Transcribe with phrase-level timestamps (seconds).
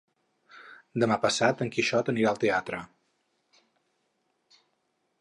[1.03, 2.83] Demà passat en Quixot anirà al teatre.